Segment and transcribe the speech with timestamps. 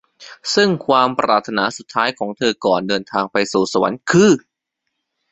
[0.55, 4.31] ซึ่งความปรารถนาสุดท้ายของเธอก่อนเดินทางไปสู่สวรรค์คือ